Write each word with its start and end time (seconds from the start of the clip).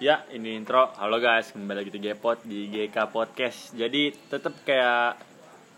Ya, 0.00 0.24
ini 0.32 0.56
intro. 0.56 0.88
Halo 0.96 1.20
guys, 1.20 1.52
kembali 1.52 1.84
lagi 1.84 1.92
di 1.92 2.00
Gpod 2.00 2.48
di 2.48 2.72
GK 2.72 2.96
Podcast. 3.12 3.76
Jadi 3.76 4.08
tetap 4.32 4.56
kayak 4.64 5.28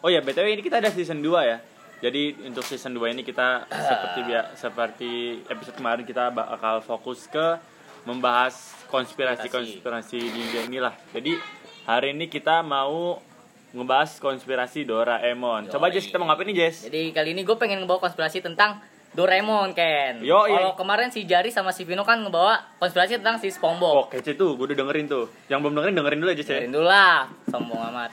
Oh 0.02 0.10
ya, 0.10 0.18
BTW 0.18 0.58
ini 0.58 0.62
kita 0.62 0.82
ada 0.82 0.90
season 0.90 1.22
2 1.22 1.30
ya. 1.42 1.58
Jadi 2.02 2.34
untuk 2.46 2.66
season 2.66 2.94
2 2.94 3.14
ini 3.14 3.22
kita 3.22 3.66
seperti 3.70 4.18
bia- 4.26 4.50
seperti 4.58 5.10
episode 5.46 5.78
kemarin 5.78 6.02
kita 6.02 6.30
bakal 6.34 6.82
fokus 6.82 7.30
ke 7.30 7.58
membahas 8.02 8.54
konspirasi-konspirasi 8.90 10.18
di 10.18 10.40
dunia 10.42 10.62
inilah. 10.66 10.94
Jadi 11.14 11.38
hari 11.86 12.14
ini 12.14 12.26
kita 12.26 12.66
mau 12.66 13.22
ngebahas 13.70 14.18
konspirasi 14.18 14.82
Doraemon. 14.82 15.70
Coba 15.70 15.86
Yoi. 15.86 15.98
Jess 15.98 16.10
kita 16.10 16.18
mau 16.18 16.26
ngapain 16.26 16.50
nih 16.50 16.66
Jess? 16.66 16.82
Jadi 16.86 17.14
kali 17.14 17.30
ini 17.30 17.46
gue 17.46 17.54
pengen 17.54 17.78
ngebawa 17.82 18.10
konspirasi 18.10 18.42
tentang 18.42 18.82
Doraemon 19.12 19.76
Ken. 19.76 20.24
Yo, 20.24 20.48
iya. 20.48 20.56
Kalau 20.56 20.72
kemarin 20.72 21.12
si 21.12 21.28
Jari 21.28 21.52
sama 21.52 21.68
si 21.68 21.84
Vino 21.84 22.00
kan 22.00 22.16
ngebawa 22.16 22.64
konspirasi 22.80 23.20
tentang 23.20 23.36
si 23.36 23.52
SpongeBob. 23.52 23.92
Oh, 23.92 24.06
kece 24.08 24.32
tuh, 24.32 24.56
gue 24.56 24.72
udah 24.72 24.78
dengerin 24.78 25.04
tuh. 25.04 25.28
Yang 25.52 25.58
belum 25.68 25.74
dengerin 25.76 25.94
dengerin 26.00 26.18
dulu 26.18 26.30
aja, 26.32 26.40
ya. 26.40 26.48
Dengerin 26.56 26.72
dulu 26.72 26.86
lah, 26.88 27.18
sombong 27.52 27.80
amat. 27.92 28.10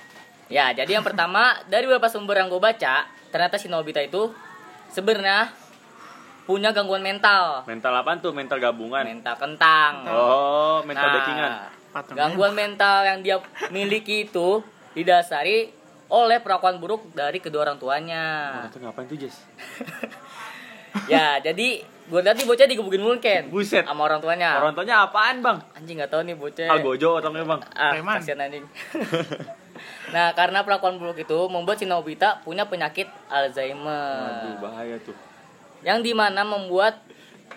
Ya, 0.52 0.76
jadi 0.76 1.00
yang 1.00 1.06
pertama 1.08 1.56
dari 1.72 1.88
beberapa 1.88 2.12
sumber 2.12 2.44
yang 2.44 2.52
gue 2.52 2.60
baca, 2.60 3.08
ternyata 3.32 3.56
si 3.56 3.72
Nobita 3.72 4.04
itu 4.04 4.34
sebenarnya 4.92 5.56
punya 6.44 6.74
gangguan 6.74 7.06
mental, 7.06 7.62
Mental 7.64 7.94
apaan 7.94 8.20
tuh? 8.20 8.34
Mental 8.34 8.58
gabungan. 8.58 9.06
mental 9.06 9.38
kentang. 9.38 10.04
Oh, 10.10 10.82
mental 10.82 11.06
Nah, 11.06 11.14
backingan. 11.16 11.52
Gangguan 12.18 12.54
mental 12.54 13.06
yang 13.06 13.20
dia 13.22 13.38
miliki 13.70 14.26
itu 14.26 14.66
didasari 14.92 15.70
oleh 16.10 16.42
perlakuan 16.42 16.82
buruk 16.82 17.14
dari 17.14 17.38
kedua 17.38 17.70
orang 17.70 17.78
tuanya. 17.78 18.26
Oh, 18.58 18.68
itu 18.68 18.82
ngapain 18.82 19.06
tuh, 19.06 19.16
Jess? 19.16 19.46
ya, 21.14 21.38
jadi 21.42 21.84
gue 22.10 22.22
tadi 22.26 22.42
bocah 22.42 22.66
digebukin 22.66 23.02
mulu 23.06 23.22
Ken. 23.22 23.54
Buset. 23.54 23.86
Sama 23.86 24.10
orang 24.10 24.18
tuanya. 24.18 24.58
Orang 24.58 24.74
tuanya 24.74 25.06
apaan, 25.06 25.46
Bang? 25.46 25.62
Anjing 25.78 26.02
nggak 26.02 26.10
tahu 26.10 26.26
nih 26.26 26.36
bocah. 26.36 26.68
Algojo 26.74 27.22
orangnya, 27.22 27.46
Bang. 27.46 27.62
Ah, 27.78 27.94
Preman. 27.94 28.18
kasihan 28.18 28.42
anjing. 28.42 28.66
nah, 30.16 30.34
karena 30.34 30.66
perlakuan 30.66 30.98
buruk 30.98 31.22
itu 31.22 31.38
membuat 31.48 31.78
si 31.78 31.86
Nobita 31.86 32.42
punya 32.42 32.66
penyakit 32.66 33.06
Alzheimer. 33.30 34.26
Waduh, 34.26 34.56
bahaya 34.58 34.98
tuh. 35.06 35.14
Yang 35.86 36.00
di 36.10 36.12
mana 36.18 36.42
membuat 36.42 37.06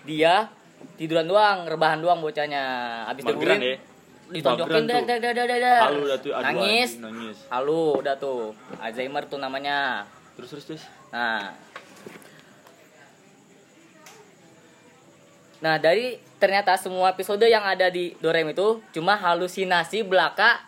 dia 0.05 0.53
tiduran 1.00 1.25
doang, 1.25 1.64
rebahan 1.64 2.05
doang 2.05 2.20
bocahnya. 2.20 2.62
Habis 3.08 3.25
Mageran 3.25 3.56
digebukin, 3.56 3.60
ya. 3.64 3.77
ditonjokin 4.36 4.84
dah, 4.84 5.00
dah, 5.00 5.19
dah, 5.19 5.33
dah, 5.33 5.44
dah, 5.48 5.58
dah. 5.58 5.80
Halu 5.88 6.03
dah 6.05 6.19
tuh, 6.20 6.33
aduh, 6.36 6.44
nangis. 6.44 6.91
nangis. 7.00 7.36
Halu 7.48 8.05
udah 8.05 8.14
tuh. 8.20 8.53
Alzheimer 8.84 9.25
tuh 9.33 9.41
namanya. 9.41 10.05
Terus 10.36 10.48
terus, 10.53 10.64
Jess. 10.77 10.84
Nah. 11.08 11.72
Nah, 15.62 15.78
dari 15.78 16.18
ternyata 16.42 16.74
semua 16.74 17.14
episode 17.14 17.46
yang 17.46 17.62
ada 17.62 17.86
di 17.86 18.18
Dorem 18.18 18.50
itu 18.50 18.82
cuma 18.91 19.14
halusinasi 19.14 20.02
belaka 20.02 20.58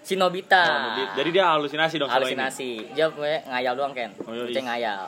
si 0.00 0.16
Nobita. 0.16 0.64
Oh, 0.64 1.12
jadi, 1.20 1.30
dia 1.30 1.52
halusinasi 1.52 2.00
dong 2.00 2.08
selama 2.08 2.24
ini. 2.24 2.40
halusinasi. 2.40 2.70
Dia 2.96 3.06
ngayal 3.44 3.76
doang, 3.76 3.92
Ken. 3.92 4.16
Oh, 4.24 4.32
iya, 4.32 4.48
iya. 4.48 4.62
ngayal. 4.64 5.02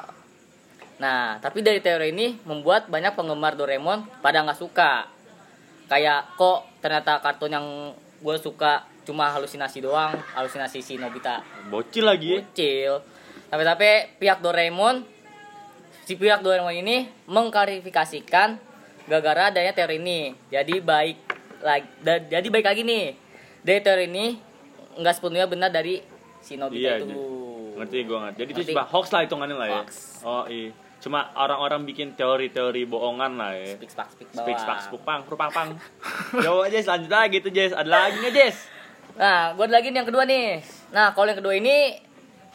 Nah, 1.00 1.40
tapi 1.40 1.64
dari 1.64 1.80
teori 1.80 2.12
ini 2.14 2.38
membuat 2.44 2.86
banyak 2.92 3.16
penggemar 3.16 3.56
Doraemon 3.56 4.06
pada 4.20 4.44
nggak 4.44 4.60
suka. 4.60 5.08
Kayak 5.88 6.36
kok 6.36 6.68
ternyata 6.84 7.18
kartun 7.24 7.50
yang 7.56 7.66
gue 8.20 8.36
suka 8.38 8.84
cuma 9.04 9.32
halusinasi 9.32 9.84
doang, 9.84 10.16
halusinasi 10.32 10.80
si 10.80 10.96
Nobita 10.96 11.44
Bocil 11.68 12.08
lagi 12.08 12.28
ya. 12.28 12.38
kecil. 12.40 12.92
Tapi-tapi 13.48 14.20
pihak 14.20 14.40
Doraemon 14.40 15.04
si 16.04 16.16
pihak 16.16 16.40
Doraemon 16.44 16.76
ini 16.76 17.08
mengklarifikasikan 17.28 18.73
gara-gara 19.08 19.52
adanya 19.52 19.72
teori 19.76 20.00
ini. 20.00 20.32
Jadi 20.48 20.80
baik 20.80 21.16
lagi 21.64 21.86
jadi 22.28 22.46
baik 22.48 22.66
lagi 22.66 22.82
nih. 22.84 23.04
Dari 23.64 23.80
teori 23.80 24.04
ini 24.08 24.36
nggak 25.00 25.14
sepenuhnya 25.16 25.48
benar 25.48 25.70
dari 25.72 26.04
si 26.44 26.60
Nobita 26.60 26.78
Iya, 26.78 26.92
itu. 27.00 27.16
Ngerti 27.74 27.98
gue 28.06 28.18
ngerti. 28.20 28.38
Jadi 28.38 28.50
itu 28.52 28.60
Ngerti. 28.62 28.72
cuma 28.76 28.84
hoax 28.86 29.06
lah 29.10 29.20
hitungannya 29.26 29.56
lah 29.56 29.68
ya. 29.68 29.80
Hoax. 29.82 29.90
Oh, 30.22 30.44
iya. 30.46 30.70
Cuma 31.02 31.28
orang-orang 31.36 31.84
bikin 31.84 32.16
teori-teori 32.16 32.88
bohongan 32.88 33.36
lah 33.36 33.52
ya. 33.52 33.76
Speak 33.76 33.92
spak 33.92 34.08
speak 34.14 34.28
bawah. 34.32 34.44
Speak, 34.46 34.56
spak, 34.56 34.78
spuk, 34.88 35.02
pang, 35.04 35.20
rupang, 35.26 35.50
pang. 35.52 35.68
Yo, 36.40 36.64
Jess, 36.70 36.88
lanjut 36.88 37.12
lagi 37.12 37.44
tuh, 37.44 37.52
Jess. 37.52 37.76
Ada 37.76 37.88
lagi 38.08 38.16
nggak, 38.24 38.32
Jess? 38.32 38.56
Nah, 39.18 39.52
gue 39.52 39.64
ada 39.68 39.74
lagi 39.76 39.92
nih 39.92 39.98
yang 40.00 40.08
kedua 40.08 40.24
nih. 40.24 40.64
Nah, 40.94 41.12
kalau 41.12 41.28
yang 41.28 41.38
kedua 41.44 41.54
ini 41.60 42.00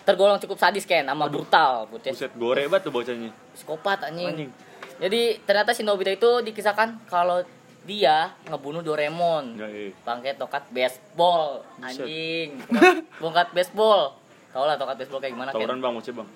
tergolong 0.02 0.42
cukup 0.42 0.58
sadis 0.58 0.88
kan, 0.90 1.06
sama 1.06 1.30
brutal, 1.30 1.86
bocah. 1.94 2.10
Buset, 2.10 2.34
gore 2.34 2.66
banget 2.66 2.90
tuh 2.90 2.94
bocahnya. 2.96 3.30
Psikopat 3.54 4.10
anjing. 4.10 4.34
Anjing. 4.34 4.52
Jadi 5.00 5.40
ternyata 5.44 5.72
si 5.72 5.82
Nobita 5.82 6.12
itu 6.12 6.44
dikisahkan 6.44 7.08
kalau 7.08 7.40
dia 7.88 8.36
ngebunuh 8.46 8.84
Doraemon. 8.84 9.56
Ya, 9.56 9.66
iya. 9.66 9.90
pakai 10.04 10.36
tokat 10.36 10.68
baseball 10.70 11.64
anjing 11.80 12.60
bongkat 13.18 13.50
baseball 13.50 14.14
tau 14.52 14.68
lah 14.68 14.76
tokat 14.76 15.00
baseball 15.00 15.18
kayak 15.18 15.34
gimana 15.34 15.50
Tawuran 15.50 15.80
kan 15.80 15.84
bang, 15.88 15.94
bocah 15.96 16.14
bang. 16.14 16.30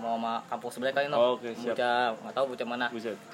mau 0.00 0.16
sama 0.18 0.42
kampung 0.48 0.70
sebelah 0.72 0.90
kali 0.90 1.06
no 1.06 1.14
Oh, 1.14 1.30
oke, 1.38 1.52
siap. 1.54 1.76
bocah 1.76 2.16
nggak 2.18 2.34
tahu 2.34 2.44
bocah 2.50 2.66
mana 2.66 2.86
Buset. 2.88 3.14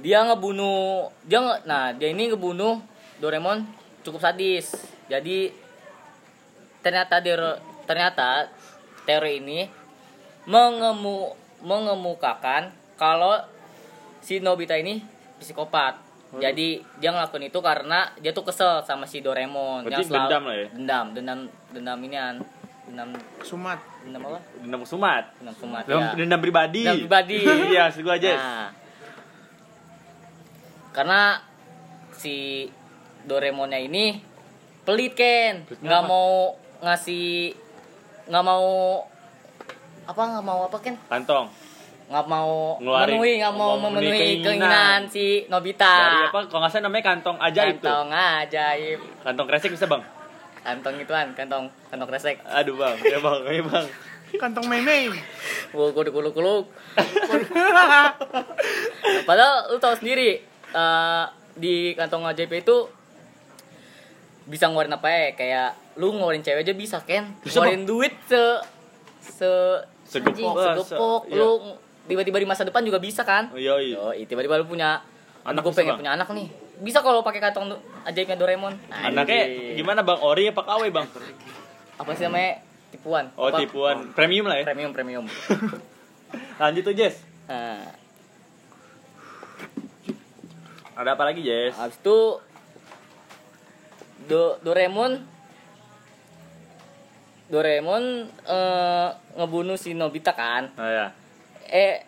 dia 0.00 0.24
ngebunuh 0.24 1.12
dia 1.28 1.38
nge, 1.40 1.54
nah 1.68 1.92
dia 1.92 2.08
ini 2.08 2.32
ngebunuh 2.32 2.80
Doraemon 3.20 3.68
cukup 4.00 4.24
sadis 4.24 4.72
jadi 5.12 5.52
ternyata 6.80 7.20
dia 7.20 7.36
ternyata 7.84 8.48
teori 9.04 9.44
ini 9.44 9.68
mengemu 10.44 11.34
mengemukakan 11.60 12.68
kalau 12.94 13.36
si 14.18 14.38
Nobita 14.38 14.74
ini 14.74 15.00
psikopat 15.36 15.96
Waduh. 16.30 16.40
jadi 16.40 16.68
dia 16.96 17.10
ngelakuin 17.10 17.48
itu 17.48 17.58
karena 17.58 18.08
dia 18.16 18.30
tuh 18.30 18.42
kesel 18.42 18.80
sama 18.80 19.04
si 19.04 19.18
Doraemon 19.18 19.82
Berarti 19.82 20.04
selalu- 20.04 20.24
dendam 20.26 20.42
lah 20.42 20.56
ya? 20.56 20.66
dendam 20.70 21.06
dendam 21.12 21.38
dendam 21.70 21.98
inian 22.00 22.34
dendam 22.86 23.08
Sumat. 23.40 23.78
dendam 24.00 24.22
apa 24.24 24.38
Dendam 24.58 24.82
sumat. 24.82 25.24
dendam 25.36 25.54
sumat 25.54 25.82
Dendam, 25.84 26.00
ya. 26.02 26.10
dendam 26.16 26.40
pribadi. 26.40 26.82
Dendam 26.82 27.00
pribadi. 27.02 27.38
Iya, 27.72 27.84
gua, 27.98 28.16
Jess. 28.16 28.36
Nah, 28.36 28.68
karena 30.90 31.38
si 32.12 32.66
Doraemonnya 33.22 33.78
ini 33.78 34.18
pelit 34.82 35.14
Ken, 35.14 35.62
nggak 35.78 36.02
mau 36.02 36.56
ngasih, 36.80 37.54
nggak 38.26 38.44
mau 38.44 38.66
apa 40.10 40.22
nggak 40.26 40.42
mau 40.42 40.66
apa 40.66 40.76
Ken, 40.76 40.98
Kantong. 41.06 41.46
nggak 42.10 42.26
mau 42.26 42.74
Ngeluarin- 42.76 43.14
memenuhi 43.14 43.32
nggak 43.38 43.54
mau 43.54 43.68
mau 43.72 43.86
memenuhi 43.86 44.18
keinginan. 44.18 44.44
keinginan 44.44 45.00
si 45.06 45.26
Nobita. 45.46 45.94
Dari 45.94 46.18
apa? 46.26 46.38
Kalau 46.44 46.60
nggak 46.60 46.72
salah 46.72 46.84
namanya 46.84 47.04
kantong 47.06 47.38
ajaib 47.38 47.76
tuh. 47.76 47.86
Kantong 47.86 48.10
ajaib, 48.10 48.98
Kantong 49.22 49.46
kresek 49.46 49.70
bisa, 49.70 49.86
Bang? 49.86 50.02
kantong 50.60 50.96
ituan, 50.98 51.26
kantong 51.32 51.64
kantong 51.86 52.08
kresek. 52.10 52.36
Aduh, 52.44 52.74
Bang. 52.74 52.92
Ya, 53.00 53.16
Bang. 53.18 53.40
Ya, 53.46 53.62
Bang. 53.62 53.86
Kantong 54.32 54.66
meme. 54.66 55.14
Wow, 55.70 55.90
kuluk 55.90 56.12
kuluk 56.12 56.30
kuluk. 56.32 56.64
Padahal 59.22 59.70
lu 59.70 59.78
tahu 59.78 59.94
sendiri 59.96 60.42
eh, 60.70 61.24
di 61.54 61.74
kantong 61.94 62.26
ajaib 62.26 62.50
itu 62.52 62.86
bisa 64.44 64.66
ngeluarin 64.66 64.92
apa 64.92 65.08
ya? 65.08 65.22
Kayak 65.32 65.68
lu 65.94 66.10
ngeluarin 66.12 66.42
cewek 66.42 66.62
aja 66.62 66.74
bisa 66.74 66.96
kan? 67.00 67.34
Ngeluarin 67.40 67.84
duit 67.84 68.14
se 68.24 68.42
se 69.30 69.50
Segepok 70.04 70.34
anjing, 70.34 70.50
lah, 70.50 70.74
segepok. 70.76 71.22
se- 71.24 71.30
iya. 71.30 71.38
Lu 71.38 71.48
tiba-tiba 72.04 72.36
di 72.36 72.48
masa 72.48 72.62
depan 72.62 72.82
juga 72.82 72.98
bisa 72.98 73.22
kan? 73.22 73.46
Oh, 73.48 73.56
iya, 73.56 73.78
iya. 73.78 73.96
Yo, 73.96 74.26
tiba-tiba 74.26 74.58
lu 74.58 74.66
punya 74.66 74.98
Anak 75.40 75.62
gue 75.62 75.72
pengen 75.72 75.94
Bang? 75.94 76.00
punya 76.04 76.12
anak 76.12 76.28
nih. 76.30 76.48
Bisa 76.80 77.00
kalau 77.00 77.22
pakai 77.22 77.40
kantong 77.40 77.72
ajaibnya 78.04 78.36
Doraemon. 78.36 78.76
Anaknya 78.90 79.40
gimana, 79.72 80.02
Bang? 80.02 80.20
Ori 80.20 80.44
apa 80.44 80.60
KW, 80.60 80.90
Bang? 80.90 81.08
Apa 81.96 82.10
sih 82.12 82.26
namanya? 82.26 82.60
Tipuan. 82.90 83.30
Oh, 83.38 83.48
Apa? 83.48 83.56
tipuan. 83.56 84.10
Premium 84.12 84.44
lah 84.44 84.58
ya. 84.58 84.64
Premium, 84.66 84.90
premium. 84.90 85.24
Lanjut 86.60 86.82
tuh, 86.82 86.92
Jess. 86.92 87.22
Nah, 87.46 87.86
Ada 90.92 91.16
apa 91.16 91.24
lagi, 91.24 91.40
Jess? 91.40 91.72
Habis 91.72 91.96
itu 91.96 92.18
Do 94.26 94.60
Doraemon 94.60 95.24
Doraemon 97.50 98.30
eh, 98.46 99.08
ngebunuh 99.34 99.74
si 99.74 99.90
Nobita 99.98 100.30
kan. 100.32 100.70
Oh, 100.78 100.86
ya. 100.86 101.10
Eh 101.66 102.06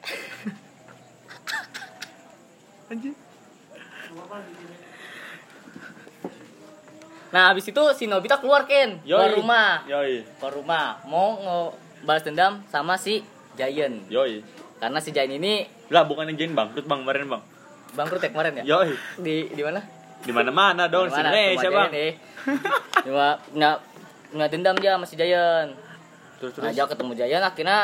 nah 7.33 7.49
habis 7.49 7.65
itu 7.65 7.81
si 7.97 8.05
Nobita 8.05 8.37
keluar 8.37 8.69
Ken, 8.69 9.01
keluar 9.03 9.33
Yoi. 9.33 9.39
rumah. 9.41 9.71
Yoi. 9.89 10.21
Keluar 10.37 10.53
rumah 10.53 10.85
mau 11.09 11.41
ngebalas 11.41 12.23
dendam 12.23 12.61
sama 12.69 13.01
si 13.01 13.25
Giant. 13.57 14.05
Yoi. 14.13 14.45
Karena 14.77 15.01
si 15.01 15.11
Giant 15.11 15.33
ini 15.33 15.65
Lah, 15.93 16.09
bukan 16.09 16.25
yang 16.29 16.37
Jane 16.41 16.57
bangkrut, 16.57 16.89
Bang. 16.89 17.05
Kemarin, 17.05 17.29
Bang. 17.29 17.43
bangkrut 17.93 18.21
ya 18.25 18.31
kemarin 18.33 18.53
ya? 18.61 18.65
Yoi. 18.65 18.93
Di 19.21 19.49
di 19.53 19.63
mana? 19.65 19.81
Di 20.23 20.33
mana-mana 20.33 20.89
dong, 20.89 21.09
di? 21.09 21.29
Indonesia, 21.33 21.69
Rumah 21.69 21.77
Bang. 21.77 21.91
Giant. 21.93 22.09
Cuma 23.05 23.29
nggak 23.57 23.77
nggak 24.33 24.49
dendam 24.51 24.77
dia 24.81 24.97
sama 24.97 25.07
si 25.07 25.15
Giant. 25.15 25.71
Terus 26.41 26.53
terus. 26.59 26.65
ngajak 26.65 26.87
ketemu 26.97 27.13
Jayan 27.15 27.43
akhirnya 27.45 27.81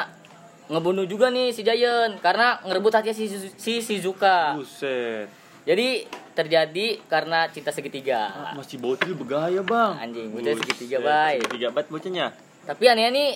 ngebunuh 0.69 1.07
juga 1.09 1.31
nih 1.31 1.55
si 1.55 1.63
Giant 1.63 2.19
karena 2.21 2.61
ngerebut 2.65 2.93
hati 2.93 3.15
si, 3.15 3.29
si 3.31 3.73
Shizuka. 3.81 4.59
Buset. 4.59 5.29
Jadi 5.69 6.09
terjadi 6.33 7.03
karena 7.13 7.51
cinta 7.53 7.69
segitiga. 7.69 8.33
Ah, 8.33 8.53
Masih 8.57 8.81
bocil 8.81 9.13
begaya 9.13 9.61
bang. 9.61 10.01
Anjing, 10.01 10.33
bocil 10.33 10.57
segitiga, 10.57 11.05
bay. 11.05 11.43
Segitiga 11.45 11.69
banget 11.77 11.89
bocilnya. 11.93 12.27
Tapi 12.65 12.85
aneh 12.89 13.13
nih 13.13 13.31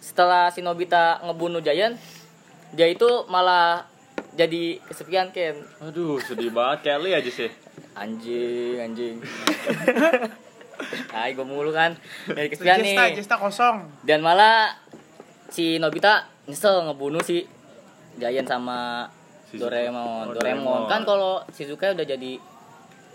setelah 0.00 0.48
si 0.48 0.64
Nobita 0.64 1.20
ngebunuh 1.20 1.60
Giant, 1.60 2.00
dia 2.72 2.88
itu 2.88 3.28
malah 3.28 3.84
jadi 4.36 4.80
kesepian 4.88 5.32
Ken. 5.32 5.56
Aduh 5.84 6.20
sedih 6.20 6.52
banget 6.52 6.92
Kelly 6.92 7.12
aja 7.12 7.28
sih. 7.28 7.50
Anjing, 7.96 8.76
anjing. 8.80 9.16
Ay, 11.12 11.32
gue 11.32 11.46
mulu 11.46 11.72
kan. 11.72 11.96
Dari 12.28 12.52
Jesta, 12.52 12.76
nih. 12.78 13.16
Jesta 13.16 13.36
kosong. 13.40 13.88
Dan 14.04 14.20
malah 14.20 14.76
si 15.48 15.80
Nobita 15.80 16.28
nyesel 16.46 16.86
ngebunuh 16.86 17.22
si 17.24 17.46
Giant 18.16 18.48
sama 18.48 19.08
Shizuka. 19.50 19.70
Doraemon. 19.70 20.30
Oh, 20.30 20.34
Doraemon. 20.36 20.36
Doraemon. 20.36 20.80
Kan 20.90 21.02
kalau 21.08 21.42
Shizuka 21.52 21.92
udah 21.96 22.06
jadi 22.06 22.38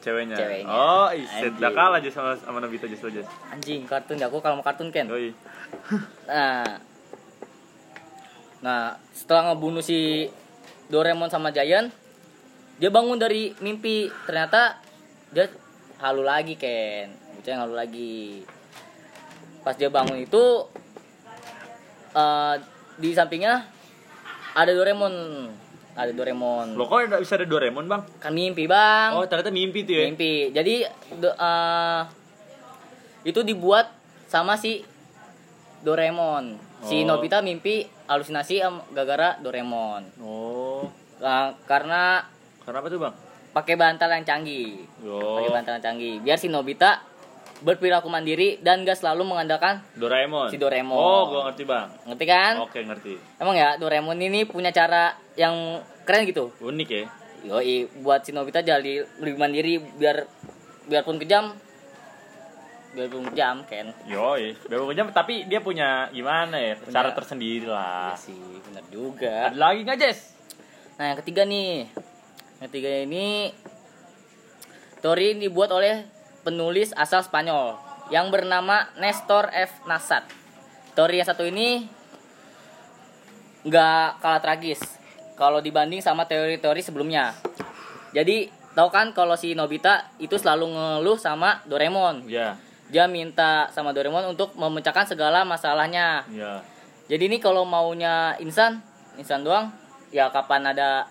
Ceweknya. 0.01 0.33
Ceweknya. 0.33 0.65
Oh, 0.65 1.07
iset. 1.13 1.53
Udah 1.61 1.71
kalah 1.77 2.01
aja 2.01 2.09
sama 2.09 2.33
sama 2.33 2.57
Nobita 2.57 2.89
justru 2.89 3.13
aja. 3.13 3.21
anjing 3.53 3.85
kartun 3.85 4.17
ya. 4.17 4.27
Aku 4.27 4.41
kalau 4.41 4.57
mau 4.57 4.65
kartun 4.65 4.89
Ken. 4.89 5.05
Yoi. 5.05 5.29
Nah, 6.25 6.81
nah 8.65 8.81
setelah 9.13 9.53
ngebunuh 9.53 9.85
si 9.85 10.25
Doraemon 10.89 11.29
sama 11.29 11.53
Giant, 11.53 11.93
dia 12.81 12.89
bangun 12.89 13.21
dari 13.21 13.53
mimpi. 13.61 14.09
Ternyata 14.25 14.81
dia 15.29 15.45
halu 16.01 16.25
lagi 16.25 16.57
Ken, 16.57 17.13
bocah 17.41 17.51
yang 17.51 17.61
halu 17.65 17.73
lagi. 17.73 18.45
Pas 19.65 19.73
dia 19.73 19.89
bangun 19.89 20.21
itu 20.21 20.43
eh, 22.13 22.55
di 22.95 23.09
sampingnya 23.11 23.65
ada 24.53 24.69
Doraemon, 24.69 25.13
ada 25.97 26.11
Doraemon. 26.13 26.77
Lo 26.77 26.85
kok 26.85 27.09
bisa 27.17 27.41
ada 27.41 27.49
Doraemon 27.49 27.89
bang? 27.89 28.01
Kan 28.21 28.37
mimpi 28.37 28.69
bang, 28.69 29.17
Oh 29.17 29.25
ternyata 29.25 29.49
mimpi 29.49 29.81
tuh 29.81 29.95
ya. 29.95 30.05
mimpi. 30.05 30.53
Jadi 30.53 30.85
do- 31.17 31.33
eh, 31.33 32.01
itu 33.25 33.41
dibuat 33.41 33.89
sama 34.29 34.53
si 34.53 34.85
Doraemon. 35.81 36.61
Si 36.81 37.01
Oh. 37.01 37.17
Nobita 37.17 37.41
mimpi 37.41 37.89
halusinasi 38.05 38.61
am- 38.61 38.85
gara-gara 38.91 39.41
Doraemon. 39.41 40.21
Oh. 40.21 40.85
Nah, 41.17 41.57
karena 41.65 42.21
Kenapa 42.61 42.85
tuh 42.85 42.97
bang? 42.99 43.13
pakai 43.51 43.73
bantal 43.75 44.09
yang 44.11 44.25
canggih. 44.27 44.85
Yo. 44.99 45.17
Pakai 45.37 45.49
bantal 45.51 45.73
yang 45.77 45.85
canggih. 45.87 46.15
Biar 46.21 46.37
si 46.37 46.49
Nobita 46.49 47.01
berperilaku 47.61 48.09
mandiri 48.09 48.57
dan 48.65 48.81
gak 48.81 48.97
selalu 48.97 49.21
mengandalkan 49.25 49.85
Doraemon. 49.95 50.49
Si 50.49 50.57
Doraemon. 50.57 50.97
Oh, 50.97 51.29
gua 51.29 51.41
ngerti 51.49 51.63
bang. 51.63 51.87
ngerti 52.09 52.25
kan? 52.25 52.53
Oke 52.61 52.81
ngerti. 52.81 53.13
Emang 53.37 53.53
ya 53.53 53.77
Doraemon 53.77 54.17
ini 54.17 54.49
punya 54.49 54.73
cara 54.73 55.13
yang 55.37 55.79
keren 56.03 56.25
gitu. 56.25 56.49
Unik 56.57 56.89
ya. 56.89 57.05
Yoi, 57.41 57.89
buat 58.05 58.21
si 58.21 58.33
Nobita 58.33 58.61
jadi 58.61 59.01
lebih 59.21 59.37
mandiri 59.37 59.81
biar 59.97 60.29
biarpun 60.85 61.17
kejam 61.17 61.57
biarpun 62.91 63.23
kejam 63.31 63.63
kan 63.65 63.87
Yoi. 64.05 64.53
Bebek 64.67 64.93
jam 64.93 65.07
tapi 65.09 65.47
dia 65.47 65.63
punya 65.63 66.11
gimana 66.11 66.59
ya? 66.59 66.75
Cara 66.91 67.15
tersendiri 67.15 67.65
lah. 67.65 68.13
Iya 68.13 68.19
sih 68.19 68.41
benar 68.67 68.85
juga 68.91 69.49
Ada 69.49 69.57
lagi 69.57 69.79
nggak 69.87 69.97
Jess? 69.97 70.19
nah 70.99 71.09
yang 71.09 71.17
ketiga 71.25 71.41
nih 71.49 71.89
yang 72.61 72.69
ketiga 72.69 72.91
ini 73.09 73.49
teori 75.01 75.33
ini 75.33 75.49
dibuat 75.49 75.73
oleh 75.73 76.05
penulis 76.41 76.93
asal 76.93 77.21
Spanyol 77.21 77.77
yang 78.09 78.27
bernama 78.27 78.89
Nestor 78.97 79.47
F. 79.51 79.71
Nasat 79.85 80.25
teori 80.91 81.21
yang 81.21 81.27
satu 81.27 81.47
ini 81.47 81.87
nggak 83.61 84.19
kalah 84.19 84.41
tragis 84.41 84.81
kalau 85.37 85.61
dibanding 85.61 86.01
sama 86.01 86.25
teori-teori 86.25 86.81
sebelumnya 86.81 87.31
jadi 88.11 88.49
tahu 88.73 88.89
kan 88.89 89.13
kalau 89.13 89.37
si 89.37 89.53
Nobita 89.53 90.09
itu 90.17 90.35
selalu 90.35 90.73
ngeluh 90.73 91.15
sama 91.15 91.61
Doraemon 91.69 92.25
Ya. 92.25 92.57
dia 92.89 93.05
minta 93.05 93.69
sama 93.71 93.93
Doraemon 93.93 94.33
untuk 94.33 94.57
memecahkan 94.57 95.05
segala 95.07 95.45
masalahnya 95.45 96.25
Ya. 96.33 96.65
jadi 97.05 97.29
ini 97.29 97.37
kalau 97.37 97.63
maunya 97.63 98.33
insan 98.41 98.81
insan 99.15 99.45
doang 99.45 99.69
ya 100.09 100.27
kapan 100.33 100.73
ada 100.73 101.05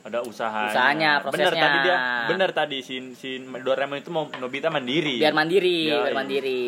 Ada 0.00 0.22
usahanya. 0.22 0.70
Usahanya, 0.70 1.10
Bener 1.20 1.24
prosesnya. 1.50 1.60
tadi 1.60 1.78
dia. 1.82 1.96
Bener 2.26 2.50
tadi 2.52 2.78
si 2.80 2.94
si 3.12 3.30
Doraemon 3.40 3.98
itu 3.98 4.08
mau 4.08 4.30
Nobita 4.34 4.68
mandiri. 4.68 5.18
biar 5.18 5.32
mandiri 5.32 5.78
Yoi. 5.86 6.00
biar 6.00 6.14
mandiri 6.14 6.62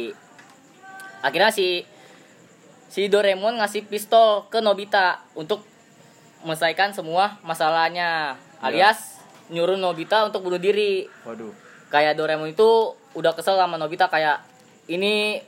akhirnya 1.21 1.49
si 1.49 1.85
si 2.87 3.07
Doraemon 3.07 3.57
ngasih 3.57 3.87
pistol 3.87 4.47
ke 4.47 4.59
Nobita 4.59 5.21
untuk 5.33 5.63
menyelesaikan 6.41 6.91
semua 6.91 7.37
masalahnya 7.41 8.35
Ya. 8.35 8.67
alias 8.67 9.21
nyuruh 9.47 9.77
Nobita 9.77 10.21
untuk 10.23 10.43
bunuh 10.43 10.59
diri 10.59 11.07
Waduh. 11.23 11.53
kayak 11.89 12.15
Doraemon 12.15 12.51
itu 12.51 12.69
udah 13.13 13.33
kesel 13.33 13.55
sama 13.55 13.77
Nobita 13.77 14.05
kayak 14.07 14.41
ini 14.87 15.39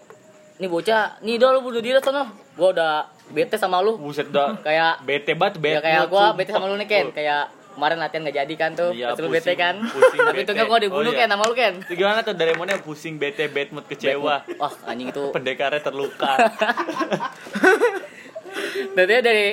ini 0.55 0.67
bocah 0.67 1.19
nih 1.21 1.35
udah 1.35 1.49
lu 1.51 1.61
bunuh 1.63 1.81
diri 1.81 1.99
sono 1.99 2.25
gua 2.53 2.69
udah 2.71 2.93
bete 3.29 3.57
sama 3.57 3.81
lu 3.81 3.97
Buset 3.97 4.29
dah. 4.29 4.55
kayak 4.59 5.03
bete 5.03 5.33
banget 5.33 5.57
bete. 5.59 5.73
ya 5.73 5.81
kayak 5.83 6.03
gua 6.07 6.33
bete 6.33 6.51
sama 6.51 6.67
lu 6.67 6.77
nih 6.77 6.87
Ken 6.87 7.09
kayak 7.11 7.49
kemarin 7.73 7.99
latihan 7.99 8.23
gak 8.23 8.37
jadi 8.39 8.55
kan 8.55 8.71
tuh 8.73 8.91
Iya, 8.91 9.13
pusing- 9.13 9.33
bete 9.33 9.53
kan. 9.55 9.75
pusing 9.83 10.21
tapi 10.21 10.39
untungnya 10.41 10.65
gua 10.65 10.79
dibunuh 10.79 11.09
Oh, 11.09 11.15
iya. 11.15 11.25
Ken 11.25 11.31
sama 11.31 11.45
lu 11.45 11.55
Ken? 11.55 11.75
Itu 11.79 11.95
gimana 11.95 12.21
tuh 12.21 12.33
Doraemonnya 12.33 12.79
pusing 12.79 13.15
bete 13.17 13.45
bad 13.47 13.69
mood 13.71 13.87
kecewa. 13.87 14.45
wah 14.53 14.73
anjing 14.85 15.09
itu. 15.09 15.25
Pendekarnya 15.35 15.81
terluka. 15.81 16.33
tentunya 18.93 19.21
dari 19.21 19.47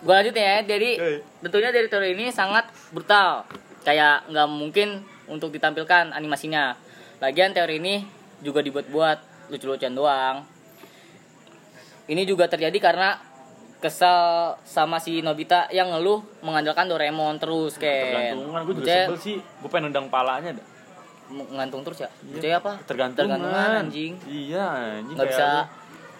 gua 0.00 0.18
lanjut 0.18 0.34
ya 0.34 0.64
jadi 0.64 0.90
tentunya 1.38 1.70
dari 1.70 1.86
teori 1.86 2.08
ini 2.12 2.26
sangat 2.28 2.64
brutal. 2.90 3.44
Kayak 3.82 4.26
nggak 4.26 4.48
mungkin 4.48 4.88
untuk 5.26 5.50
ditampilkan 5.50 6.10
animasinya. 6.10 6.74
Lagian 7.18 7.50
teori 7.50 7.78
ini 7.78 8.02
juga 8.38 8.58
dibuat-buat 8.58 9.18
lucu-lucuan 9.48 9.92
doang. 9.92 10.36
Ini 12.04 12.22
juga 12.22 12.46
terjadi 12.46 12.74
karena 12.78 13.14
kesal 13.82 14.22
sama 14.62 14.96
si 14.96 15.20
Nobita 15.20 15.66
yang 15.68 15.90
ngeluh 15.90 16.22
mengandalkan 16.38 16.86
Doraemon 16.86 17.36
terus 17.36 17.74
Ken 17.74 18.38
Tergantungan 18.38 18.60
gue 18.62 18.74
juga 18.78 18.94
sebel 19.04 19.18
sih. 19.18 19.36
Gue 19.58 19.68
pengen 19.68 19.90
undang 19.90 20.06
palanya 20.06 20.54
dah. 20.54 20.66
ngantung 21.32 21.82
terus 21.82 21.98
ya 21.98 22.10
Iya. 22.22 22.60
Apa 22.60 22.78
Tergantungan. 22.82 23.40
tergantungan 23.40 23.70
anjing 23.82 24.12
Iya, 24.22 24.64
anjing. 25.00 25.16
nggak 25.16 25.26
kayak 25.26 25.32
bisa 25.32 25.48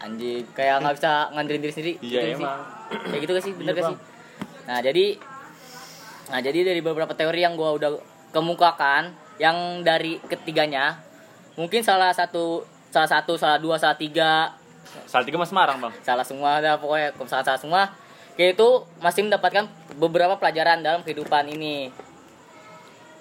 anjing 0.00 0.42
kayak 0.50 0.76
nggak 0.80 0.94
bisa 0.96 1.12
ngandelin 1.30 1.60
diri 1.60 1.72
sendiri 1.72 1.92
Iya 1.98 2.20
Gitu 2.20 2.28
sih. 2.32 2.34
emang. 2.40 2.60
kayak 3.04 3.20
gitu 3.20 3.32
gak 3.32 3.44
sih 3.44 3.52
bener 3.52 3.64
Iya, 3.64 3.72
gak 3.72 3.84
Bang. 3.84 3.92
sih 3.92 3.98
nah 4.62 4.78
jadi 4.80 5.06
nah 6.24 6.40
jadi 6.40 6.58
dari 6.64 6.80
beberapa 6.80 7.12
teori 7.12 7.40
yang 7.40 7.54
gua 7.54 7.70
udah 7.72 7.90
kemukakan 8.32 9.02
yang 9.36 9.56
dari 9.82 10.16
ketiganya 10.22 10.96
mungkin 11.52 11.80
salah 11.80 12.10
satu 12.10 12.62
salah 12.88 13.10
satu 13.10 13.34
salah 13.34 13.56
dua 13.56 13.76
salah 13.76 13.94
tiga 13.94 14.56
Salah 15.08 15.24
tiga 15.24 15.38
mas 15.40 15.48
Semarang 15.48 15.78
bang. 15.80 15.92
salah 16.00 16.24
semua 16.24 16.60
dah 16.60 16.76
pokoknya 16.76 17.12
kalau 17.16 17.28
salah 17.28 17.44
salah 17.44 17.60
semua 17.60 17.82
kayak 18.32 18.56
itu 18.56 18.68
masih 19.00 19.28
mendapatkan 19.28 19.68
beberapa 19.96 20.36
pelajaran 20.40 20.80
dalam 20.80 21.04
kehidupan 21.04 21.52
ini 21.52 21.92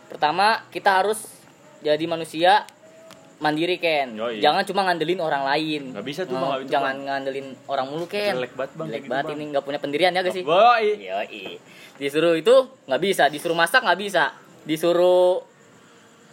pertama 0.07 0.63
kita 0.71 1.03
harus 1.03 1.23
jadi 1.79 2.03
manusia 2.07 2.67
mandiri 3.41 3.81
Ken 3.81 4.13
Yoi. 4.13 4.37
jangan 4.37 4.61
cuma 4.63 4.85
ngandelin 4.85 5.17
orang 5.17 5.43
lain 5.43 5.97
Nggak 5.97 6.05
bisa 6.05 6.21
tuh, 6.29 6.37
Bang, 6.37 6.61
bisa, 6.61 6.77
jangan 6.77 6.95
ngandelin 7.01 7.47
orang 7.65 7.85
mulu 7.89 8.05
Ken 8.05 8.37
Jelek 8.37 8.53
banget, 8.53 8.71
Bang, 8.77 8.87
jelek 8.87 9.01
gitu, 9.01 9.11
banget 9.11 9.25
Bang. 9.25 9.35
ini 9.35 9.43
nggak 9.49 9.63
punya 9.65 9.79
pendirian 9.81 10.11
ya 10.13 10.21
gak 10.21 10.35
sih 10.35 10.43
Boy. 10.45 10.85
Yoi. 11.01 11.57
disuruh 11.97 12.37
itu 12.37 12.55
nggak 12.85 13.01
bisa 13.01 13.23
disuruh 13.33 13.57
masak 13.57 13.81
nggak 13.81 13.99
bisa 13.99 14.23
disuruh 14.61 15.41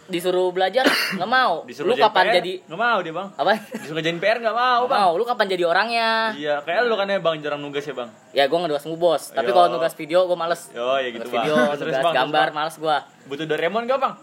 disuruh 0.09 0.49
belajar 0.49 0.83
nggak 1.15 1.29
mau 1.29 1.63
Disuruh 1.63 1.87
lu 1.87 1.95
kapan 1.95 2.25
PR, 2.25 2.35
jadi 2.37 2.53
Nggak 2.65 2.79
mau 2.81 2.97
dia 2.99 3.13
bang. 3.13 3.27
apa 3.31 3.51
Disuruh 3.71 3.95
ngerjain 3.95 4.17
PR 4.17 4.37
nggak 4.39 4.55
mau 4.55 4.79
Nggak 4.79 4.91
bang. 4.91 5.01
mau 5.01 5.11
lu 5.13 5.23
kapan 5.23 5.45
jadi 5.47 5.63
orangnya 5.63 6.09
Iya, 6.33 6.55
kayak 6.61 6.81
lu 6.83 6.95
kan 6.95 7.05
ya 7.05 7.17
bang 7.17 7.35
jarang 7.39 7.59
nugas 7.59 7.81
ya 7.81 7.93
bang. 7.93 8.09
ya 8.31 8.43
gue 8.43 8.57
ngedugas 8.57 8.83
bos 8.91 9.23
tapi 9.29 9.47
Yo. 9.47 9.53
kalau 9.53 9.67
nugas 9.71 9.93
video 9.93 10.19
gue 10.23 10.35
males 10.35 10.61
Yo 10.69 10.85
ya 10.95 11.07
gitu 11.07 11.21
nugas 11.21 11.31
bang. 11.31 11.43
video 11.43 11.55
nugas 11.79 12.01
Bang, 12.01 12.13
gambar 12.15 12.47
Bang. 12.47 12.57
males 12.57 12.75
gue 12.75 12.97
Butuh 13.25 13.45
Doraemon 13.45 13.83
gak 13.85 13.99
bang? 13.99 14.13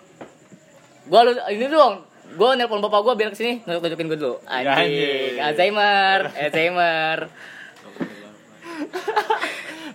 gue 1.07 1.21
lu 1.23 1.31
ini 1.49 1.66
dong 1.66 1.95
gue 2.28 2.49
nelpon 2.52 2.81
bapak 2.81 3.00
gue 3.00 3.14
biar 3.16 3.31
ke 3.31 3.38
sini 3.38 3.62
nunjuk 3.62 3.81
nunjukin 3.81 4.07
gue 4.09 4.19
dulu 4.19 4.37
Ya, 4.45 4.75
anjing. 4.75 5.38
Alzheimer 5.38 6.21
Alzheimer 6.43 7.19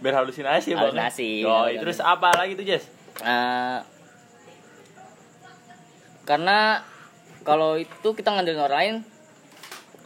Biar 0.02 0.16
halusinasi 0.18 0.74
bang. 0.74 0.82
Halusinasi. 0.90 1.46
Yo, 1.46 1.54
terus 1.78 2.02
apa 2.02 2.34
lagi 2.34 2.58
tuh 2.58 2.66
Jess? 2.66 2.90
Eh, 3.22 3.78
karena 6.28 6.86
kalau 7.42 7.78
itu 7.78 8.10
kita 8.14 8.30
ngandelin 8.32 8.62
orang 8.62 8.78
lain 8.78 8.96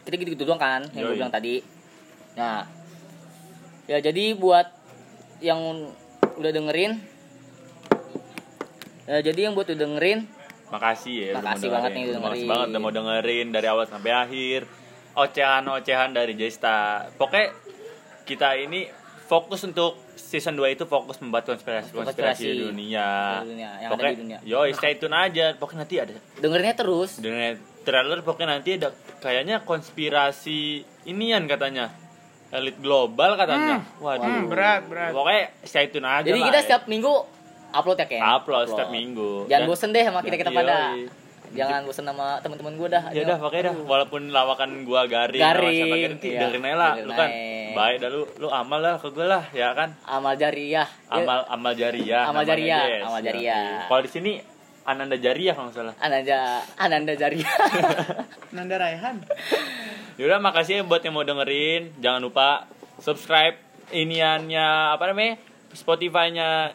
kita 0.08 0.16
gitu-gitu 0.22 0.46
doang 0.48 0.62
kan 0.62 0.82
yang 0.94 1.10
gue 1.10 1.14
Yoi. 1.14 1.20
bilang 1.20 1.34
tadi 1.34 1.60
nah 2.36 2.68
ya 3.90 4.00
jadi 4.00 4.36
buat 4.38 4.68
yang 5.44 5.92
udah 6.36 6.52
dengerin 6.52 7.00
ya 9.06 9.20
jadi 9.22 9.40
yang 9.50 9.54
buat 9.54 9.68
udah 9.70 9.80
dengerin 9.80 10.20
Makasih 10.66 11.16
ya. 11.16 11.32
Makasih 11.38 11.70
banget 11.70 11.92
nih 11.94 12.04
udah 12.10 12.22
Makasih 12.22 12.48
banget 12.50 12.68
udah 12.74 12.82
mau 12.82 12.94
dengerin 12.94 13.48
dari 13.54 13.68
awal 13.70 13.86
sampai 13.86 14.12
akhir. 14.12 14.66
Ocehan-ocehan 15.16 16.12
dari 16.12 16.34
Jesta. 16.36 17.08
Pokoknya 17.16 17.56
kita 18.28 18.58
ini 18.60 18.90
fokus 19.26 19.62
untuk 19.62 19.98
season 20.16 20.54
2 20.54 20.72
itu 20.72 20.86
fokus 20.86 21.18
membuat 21.18 21.46
konspirasi 21.46 21.90
konspirasi 21.90 21.98
Konspirasi 21.98 22.46
di 22.48 22.62
dunia. 22.64 23.10
di 23.40 23.52
dunia, 23.52 23.70
yang 23.76 23.80
ada 23.84 23.92
Pokoknya, 23.92 24.12
di 24.12 24.20
dunia. 24.20 24.38
Yo, 24.42 24.60
stay 24.72 24.94
tune 24.96 25.14
aja. 25.14 25.46
Pokoknya 25.54 25.80
nanti 25.82 25.96
ada 25.98 26.14
Dengerinnya 26.38 26.76
terus. 26.76 27.12
dengan 27.18 27.54
trailer 27.82 28.20
pokoknya 28.20 28.50
nanti 28.52 28.70
ada 28.76 28.90
kayaknya 29.20 29.62
konspirasi 29.62 30.60
inian 31.06 31.46
katanya. 31.46 31.90
Elit 32.50 32.78
global 32.78 33.36
katanya. 33.36 33.82
Waduh. 33.98 34.24
Hmm, 34.24 34.46
berat, 34.48 34.86
berat. 34.86 35.12
Pokoknya 35.12 35.44
stay 35.62 35.90
tune 35.90 36.06
aja 36.06 36.24
Jadi 36.24 36.38
lah, 36.38 36.48
kita 36.48 36.58
ya. 36.58 36.64
setiap 36.64 36.84
minggu 36.86 37.14
upload 37.72 37.98
ya 37.98 38.08
Ken? 38.08 38.22
upload 38.22 38.66
setiap 38.68 38.90
minggu. 38.90 39.32
Jangan 39.46 39.62
Dan- 39.62 39.70
bosen 39.70 39.90
deh 39.92 40.04
sama 40.04 40.20
kita 40.22 40.36
kita 40.38 40.52
pada. 40.52 40.94
Yoi. 40.94 41.10
Jangan 41.56 41.82
bosen 41.84 42.04
sama 42.04 42.28
teman-teman 42.40 42.74
gue 42.76 42.88
dah. 42.90 43.04
Ya 43.10 43.22
udah 43.24 43.38
pokoknya 43.38 43.64
dah 43.66 43.76
walaupun 43.82 44.22
lawakan 44.30 44.84
gua 44.84 45.08
garing, 45.08 45.40
sama 45.40 45.56
Garing, 45.56 46.14
iya. 46.20 46.40
dengerin 46.42 46.64
aja 46.64 46.76
lah 46.76 46.92
lu 47.00 47.14
kan. 47.14 47.30
Baik 47.76 47.98
dah 48.00 48.10
lu 48.10 48.24
lu 48.40 48.48
amal 48.48 48.80
lah 48.80 48.96
ke 48.98 49.12
gua 49.12 49.28
lah 49.28 49.44
ya 49.52 49.76
kan. 49.76 49.92
Amal 50.04 50.34
jariah. 50.36 50.88
Amal 51.12 51.44
amal 51.46 51.74
jariah. 51.76 52.24
Amal 52.26 52.44
jariah, 52.48 53.04
amal 53.04 53.20
Ya. 53.20 53.26
jariah. 53.30 53.86
Kalau 53.86 54.02
di 54.02 54.10
sini 54.10 54.32
Ananda 54.86 55.18
Jariah 55.18 55.58
kalau 55.58 55.74
salah. 55.74 55.98
Ananda 55.98 56.62
Ananda 56.78 57.14
jariah. 57.18 57.50
Nanda 58.56 58.78
Raihan. 58.78 59.18
Yaudah 60.22 60.38
makasih 60.38 60.80
ya 60.80 60.84
buat 60.86 61.02
yang 61.02 61.18
mau 61.18 61.26
dengerin. 61.26 61.90
Jangan 62.00 62.22
lupa 62.22 62.70
subscribe 63.02 63.58
iniannya 63.90 64.94
apa 64.94 65.10
namanya? 65.10 65.42
Spotify-nya 65.74 66.72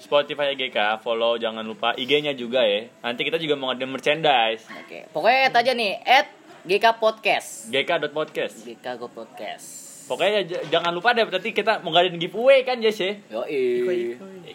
Spotify 0.00 0.56
GK, 0.56 1.04
follow 1.04 1.36
jangan 1.36 1.60
lupa 1.60 1.92
IG-nya 1.92 2.32
juga 2.32 2.64
ya. 2.64 2.88
Nanti 3.04 3.20
kita 3.20 3.36
juga 3.36 3.52
mau 3.52 3.68
ngadain 3.68 3.90
merchandise. 3.90 4.64
Oke. 4.80 5.04
Pokoknya 5.12 5.52
aja 5.52 5.72
nih 5.76 5.92
at 6.00 6.26
GK 6.64 6.86
Podcast. 6.96 7.68
GK.podcast. 7.68 8.64
GK 8.64 8.86
Go 8.96 9.12
Podcast. 9.12 9.89
Pokoknya 10.10 10.42
jangan 10.66 10.90
lupa 10.90 11.14
deh 11.14 11.22
nanti 11.22 11.54
kita 11.54 11.78
mau 11.80 11.94
ngadain 11.94 12.18
giveaway 12.18 12.66
kan 12.66 12.82
Jess 12.82 12.98
ya. 12.98 13.14
Yo 13.30 13.46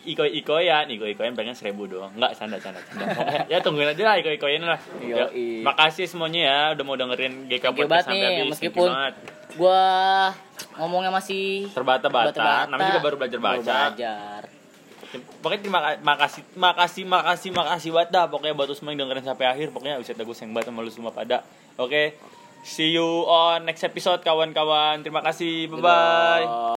Iko 0.06 0.22
ikoyan, 0.22 0.86
iko 0.86 1.08
ikoyan 1.08 1.34
pengen 1.34 1.56
seribu 1.56 1.88
doang. 1.88 2.12
Enggak, 2.14 2.36
canda 2.36 2.60
canda 2.60 2.78
canda. 2.84 3.08
Ya 3.48 3.64
tungguin 3.64 3.88
aja 3.88 4.04
lah 4.04 4.16
iko 4.20 4.30
ikoyan 4.30 4.62
lah. 4.62 4.78
Ya, 5.00 5.26
Yoi. 5.26 5.64
makasih 5.64 6.06
semuanya 6.06 6.42
ya 6.44 6.58
udah 6.76 6.84
mau 6.84 6.94
dengerin 6.94 7.48
GK 7.48 7.72
Podcast 7.72 8.06
sampai 8.06 8.20
nih, 8.20 8.38
habis. 8.44 8.52
Meskipun. 8.54 8.90
Gua 9.56 9.82
ngomongnya 10.76 11.10
masih 11.10 11.72
terbata-bata, 11.72 12.68
namanya 12.68 12.92
juga 12.92 13.02
baru 13.02 13.16
belajar 13.16 13.40
Baru 13.40 13.64
baca. 13.64 13.78
belajar. 13.90 14.42
Pokoknya 15.40 15.60
terima 15.64 15.80
ka- 15.80 16.02
makasih 16.04 16.44
makasih 16.54 17.04
makasih 17.08 17.50
makasih 17.56 17.90
banget 17.96 18.10
dah 18.12 18.26
pokoknya 18.28 18.52
buat 18.52 18.68
semua 18.76 18.92
yang 18.92 19.08
dengerin 19.08 19.24
sampai 19.24 19.48
akhir 19.48 19.72
pokoknya 19.72 19.96
uset 19.96 20.20
gue 20.20 20.36
sayang 20.36 20.52
banget 20.52 20.70
sama 20.70 20.84
lu 20.84 20.92
semua 20.92 21.16
pada. 21.16 21.42
Oke. 21.80 22.20
See 22.66 22.98
you 22.98 23.06
on 23.30 23.70
next 23.70 23.86
episode 23.86 24.26
kawan-kawan. 24.26 25.06
Terima 25.06 25.22
kasih. 25.22 25.70
Bye 25.70 25.86
bye. 25.86 26.66